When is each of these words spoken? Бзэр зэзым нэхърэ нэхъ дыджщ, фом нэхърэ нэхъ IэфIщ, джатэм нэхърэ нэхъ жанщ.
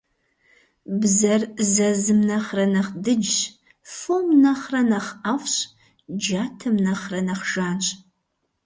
Бзэр 0.99 1.41
зэзым 1.73 2.19
нэхърэ 2.27 2.65
нэхъ 2.73 2.91
дыджщ, 3.03 3.35
фом 3.97 4.25
нэхърэ 4.43 4.81
нэхъ 4.89 5.09
IэфIщ, 5.29 5.55
джатэм 6.21 6.75
нэхърэ 6.85 7.19
нэхъ 7.27 7.43
жанщ. 7.51 7.85